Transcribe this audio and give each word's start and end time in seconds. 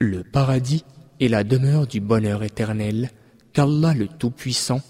Le 0.00 0.22
paradis 0.22 0.84
est 1.20 1.28
la 1.28 1.44
demeure 1.44 1.86
du 1.86 2.00
bonheur 2.00 2.42
éternel 2.42 3.10
qu'Allah 3.52 3.92
le 3.92 4.08
Tout-Puissant 4.08 4.80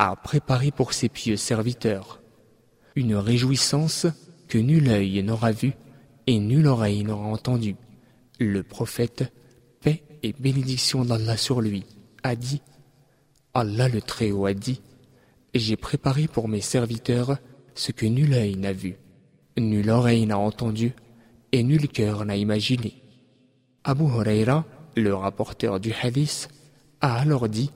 a 0.00 0.16
préparé 0.16 0.72
pour 0.72 0.92
ses 0.92 1.08
pieux 1.08 1.36
serviteurs. 1.36 2.20
Une 2.96 3.14
réjouissance 3.14 4.08
que 4.48 4.58
nul 4.58 4.88
œil 4.88 5.22
n'aura 5.22 5.52
vue 5.52 5.74
et 6.26 6.40
nulle 6.40 6.66
oreille 6.66 7.04
n'aura 7.04 7.28
entendue. 7.28 7.76
Le 8.40 8.64
prophète, 8.64 9.32
paix 9.82 10.02
et 10.24 10.32
bénédiction 10.32 11.04
d'Allah 11.04 11.36
sur 11.36 11.60
lui, 11.60 11.84
a 12.24 12.34
dit 12.34 12.60
Allah 13.54 13.88
le 13.88 14.02
Très-Haut 14.02 14.46
a 14.46 14.54
dit 14.54 14.80
J'ai 15.54 15.76
préparé 15.76 16.26
pour 16.26 16.48
mes 16.48 16.60
serviteurs 16.60 17.38
ce 17.76 17.92
que 17.92 18.06
nul 18.06 18.34
œil 18.34 18.56
n'a 18.56 18.72
vu, 18.72 18.96
nulle 19.58 19.90
oreille 19.90 20.26
n'a 20.26 20.38
entendu 20.38 20.94
et 21.52 21.62
nul 21.62 21.88
cœur 21.88 22.24
n'a 22.24 22.36
imaginé. 22.36 22.94
Abu 23.84 24.04
Huraira, 24.04 24.64
le 24.96 25.14
rapporteur 25.14 25.80
du 25.80 25.92
hadith, 25.92 26.48
a 27.00 27.14
alors 27.20 27.48
dit 27.48 27.70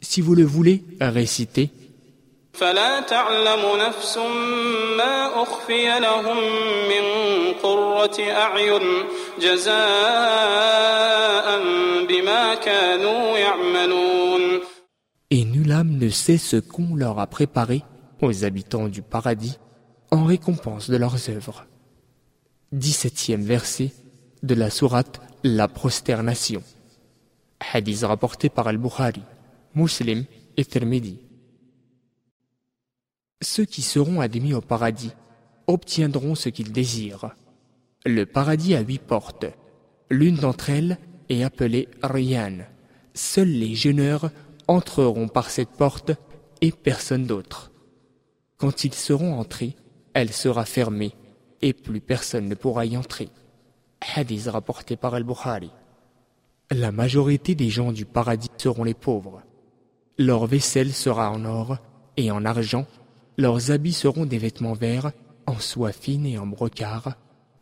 Si 0.00 0.20
vous 0.20 0.34
le 0.34 0.44
voulez, 0.44 0.84
récitez 1.00 1.70
Et 15.32 15.44
nulle 15.44 15.72
âme 15.72 15.96
ne 15.96 16.08
sait 16.08 16.38
ce 16.38 16.56
qu'on 16.56 16.96
leur 16.96 17.18
a 17.20 17.26
préparé 17.26 17.82
aux 18.20 18.44
habitants 18.44 18.88
du 18.88 19.02
paradis 19.02 19.58
en 20.10 20.24
récompense 20.24 20.90
de 20.90 20.96
leurs 20.96 21.30
œuvres. 21.30 21.66
17e 22.74 23.42
verset 23.42 23.92
de 24.42 24.54
la 24.54 24.70
sourate 24.70 25.20
La 25.44 25.68
prosternation. 25.68 26.62
Hadith 27.72 28.02
rapporté 28.02 28.48
par 28.48 28.68
Al-Bukhari, 28.68 29.22
Muslim 29.74 30.24
et 30.56 30.64
Tirmidhi. 30.64 31.18
Ceux 33.42 33.64
qui 33.64 33.82
seront 33.82 34.20
admis 34.20 34.54
au 34.54 34.60
paradis 34.60 35.12
obtiendront 35.66 36.34
ce 36.34 36.48
qu'ils 36.48 36.72
désirent. 36.72 37.34
Le 38.04 38.24
paradis 38.24 38.74
a 38.74 38.80
huit 38.80 39.00
portes. 39.00 39.46
L'une 40.10 40.36
d'entre 40.36 40.70
elles 40.70 40.98
est 41.28 41.42
appelée 41.42 41.88
Ryan. 42.02 42.58
Seuls 43.14 43.48
les 43.48 43.74
jeûneurs 43.74 44.30
entreront 44.68 45.28
par 45.28 45.50
cette 45.50 45.70
porte 45.70 46.12
et 46.60 46.72
personne 46.72 47.26
d'autre. 47.26 47.70
Quand 48.56 48.84
ils 48.84 48.94
seront 48.94 49.38
entrés, 49.38 49.76
elle 50.14 50.32
sera 50.32 50.64
fermée 50.64 51.12
et 51.62 51.72
plus 51.72 52.00
personne 52.00 52.48
ne 52.48 52.54
pourra 52.54 52.86
y 52.86 52.96
entrer. 52.96 53.28
Hadith 54.14 54.46
rapporté 54.46 54.96
par 54.96 55.14
Al-Bukhari. 55.14 55.70
La 56.70 56.92
majorité 56.92 57.54
des 57.54 57.68
gens 57.68 57.92
du 57.92 58.04
paradis 58.04 58.48
seront 58.56 58.84
les 58.84 58.94
pauvres. 58.94 59.42
Leur 60.18 60.46
vaisselle 60.46 60.92
sera 60.92 61.30
en 61.30 61.44
or 61.44 61.78
et 62.16 62.30
en 62.30 62.44
argent, 62.44 62.86
leurs 63.36 63.70
habits 63.70 63.92
seront 63.92 64.26
des 64.26 64.38
vêtements 64.38 64.74
verts, 64.74 65.12
en 65.46 65.58
soie 65.58 65.92
fine 65.92 66.26
et 66.26 66.38
en 66.38 66.46
brocart, 66.46 67.14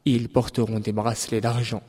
ils 0.05 0.29
porteront 0.29 0.81
des 0.81 0.93
bracelets 0.93 1.41
d'argent. 1.41 1.83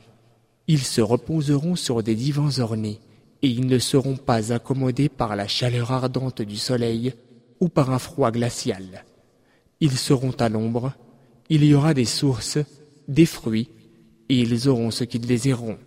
Ils 0.68 0.82
se 0.84 1.00
reposeront 1.00 1.74
sur 1.74 2.02
des 2.02 2.14
divans 2.14 2.58
ornés, 2.58 3.00
et 3.42 3.48
ils 3.48 3.66
ne 3.66 3.78
seront 3.78 4.16
pas 4.16 4.52
accommodés 4.52 5.08
par 5.08 5.34
la 5.34 5.48
chaleur 5.48 5.90
ardente 5.90 6.42
du 6.42 6.56
soleil 6.56 7.14
ou 7.60 7.68
par 7.68 7.90
un 7.90 7.98
froid 7.98 8.30
glacial. 8.30 9.04
Ils 9.80 9.96
seront 9.96 10.32
à 10.32 10.48
l'ombre, 10.48 10.94
il 11.48 11.64
y 11.64 11.74
aura 11.74 11.94
des 11.94 12.04
sources, 12.04 12.58
des 13.08 13.26
fruits, 13.26 13.70
et 14.28 14.38
ils 14.40 14.68
auront 14.68 14.90
ce 14.90 15.04
qu'ils 15.04 15.26
désireront. 15.26 15.78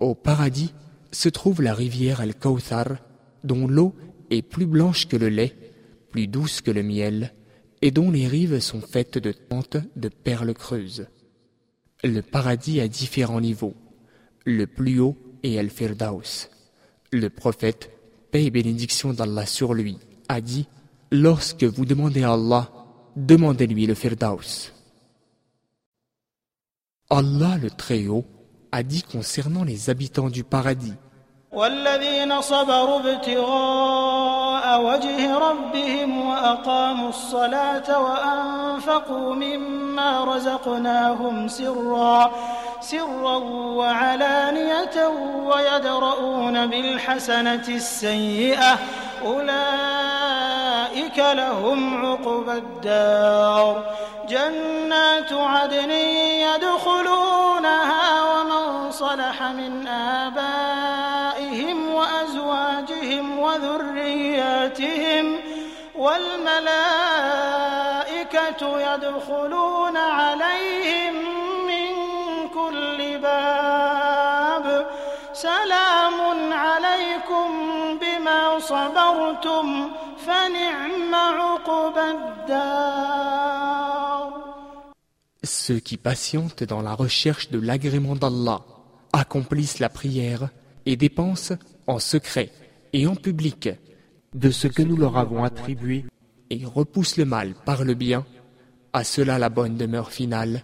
Au 0.00 0.14
paradis 0.14 0.74
se 1.12 1.28
trouve 1.28 1.62
la 1.62 1.74
rivière 1.74 2.20
Al-Kawthar, 2.20 2.96
dont 3.44 3.66
l'eau 3.66 3.94
est 4.30 4.42
plus 4.42 4.66
blanche 4.66 5.06
que 5.06 5.16
le 5.16 5.28
lait, 5.28 5.54
plus 6.10 6.26
douce 6.26 6.60
que 6.60 6.70
le 6.70 6.82
miel, 6.82 7.32
et 7.82 7.90
dont 7.90 8.10
les 8.10 8.26
rives 8.26 8.58
sont 8.60 8.80
faites 8.80 9.18
de 9.18 9.32
tentes 9.32 9.76
de 9.96 10.08
perles 10.08 10.54
creuses. 10.54 11.06
Le 12.02 12.20
paradis 12.20 12.80
a 12.80 12.88
différents 12.88 13.40
niveaux. 13.40 13.74
Le 14.44 14.66
plus 14.66 14.98
haut 15.00 15.16
est 15.42 15.58
Al-Firdaus. 15.58 16.48
Le 17.12 17.30
prophète, 17.30 17.90
paix 18.30 18.44
et 18.44 18.50
bénédiction 18.50 19.12
d'Allah 19.12 19.46
sur 19.46 19.74
lui, 19.74 19.98
a 20.28 20.40
dit 20.40 20.68
Lorsque 21.11 21.63
vous 21.63 21.85
demandez 21.85 22.23
à 22.23 22.33
Allah, 22.33 22.69
demandez-lui 23.15 23.85
le 23.85 23.95
Firdaus. 23.95 24.71
Allah 27.09 27.57
le 27.61 27.69
Très-Haut 27.69 28.25
a 28.71 28.83
dit 28.83 29.03
concernant 29.03 29.65
les 29.65 29.89
habitants 29.89 30.29
du 30.29 30.43
paradis 30.43 30.93
والذين 31.51 32.41
صبروا 32.41 32.99
ابتغاء 32.99 34.81
وجه 34.81 35.37
ربهم 35.37 36.27
وأقاموا 36.27 37.09
الصلاة 37.09 37.99
وأنفقوا 38.01 39.35
مما 39.35 40.23
رزقناهم 40.23 41.47
سرا 41.47 42.31
سرا 42.79 43.37
وعلانية 43.77 45.07
ويدرؤون 45.45 46.67
بالحسنة 46.67 47.67
السيئة 47.67 48.79
أولئك 49.25 50.04
لهم 51.18 52.06
عقبى 52.06 52.52
الدار. 52.52 53.84
جنات 54.28 55.32
عدن 55.32 55.90
يدخلونها 56.46 58.22
ومن 58.22 58.92
صلح 58.92 59.42
من 59.42 59.88
آبائهم 59.88 61.94
وأزواجهم 61.94 63.38
وذرياتهم 63.38 65.40
والملائكة 65.94 66.66
يدخلون 68.94 69.96
عليهم 69.96 71.14
من 71.66 71.94
كل 72.48 73.18
باب. 73.18 74.86
سلام 75.32 76.52
عليكم 76.52 77.75
صبرتم 78.65 79.89
فنعم 80.25 81.15
عقبى 81.15 82.05
الدار 82.11 83.41
Ceux 85.43 85.79
qui 85.79 85.97
patientent 85.97 86.63
dans 86.63 86.81
la 86.81 86.93
recherche 86.93 87.49
de 87.49 87.59
l'agrément 87.59 88.15
d'Allah 88.15 88.61
accomplissent 89.11 89.79
la 89.79 89.89
prière 89.89 90.49
et 90.85 90.95
dépensent 90.95 91.55
en 91.87 91.97
secret 91.99 92.51
et 92.93 93.07
en 93.07 93.15
public 93.15 93.69
de 94.35 94.51
ce 94.51 94.67
que 94.67 94.83
nous 94.83 94.97
leur 94.97 95.17
avons 95.17 95.43
attribué 95.43 96.05
et 96.49 96.63
repoussent 96.65 97.17
le 97.17 97.25
mal 97.25 97.55
par 97.65 97.83
le 97.83 97.95
bien, 97.95 98.25
à 98.93 99.03
cela 99.03 99.39
la 99.39 99.49
bonne 99.49 99.77
demeure 99.77 100.11
finale, 100.11 100.63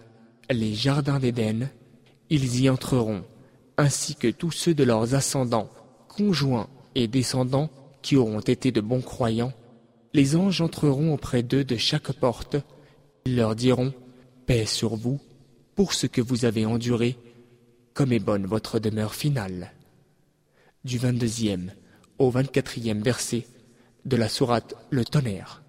les 0.50 0.74
jardins 0.74 1.20
d'Éden, 1.20 1.70
ils 2.30 2.62
y 2.62 2.70
entreront, 2.70 3.24
ainsi 3.78 4.16
que 4.16 4.28
tous 4.28 4.52
ceux 4.52 4.74
de 4.74 4.84
leurs 4.84 5.16
ascendants, 5.16 5.70
conjoints 6.08 6.68
et 6.96 7.08
descendants 7.08 7.70
qui 8.03 8.17
auront 8.17 8.41
été 8.41 8.73
de 8.73 8.81
bons 8.81 9.01
croyants. 9.01 9.53
Les 10.13 10.37
anges 10.37 10.61
entreront 10.61 11.15
auprès 11.15 11.43
d'eux 11.43 11.65
de 11.65 11.77
chaque 11.77 12.13
porte, 12.13 12.57
ils 13.25 13.37
leur 13.37 13.55
diront 13.55 13.95
Paix 14.47 14.67
sur 14.67 14.97
vous 14.97 15.21
pour 15.75 15.95
ce 15.95 16.07
que 16.07 16.21
vous 16.21 16.45
avez 16.45 16.67
enduré, 16.67 17.17
comme 17.95 18.13
est 18.13 18.19
bonne 18.19 18.47
votre 18.47 18.79
demeure 18.79 19.15
finale. 19.15 19.73
Du 20.85 20.99
22e 20.99 21.71
au 22.19 22.31
24e 22.31 23.03
verset 23.03 23.47
de 24.05 24.17
la 24.17 24.29
sourate 24.29 24.75
Le 24.91 25.05
Tonnerre. 25.05 25.62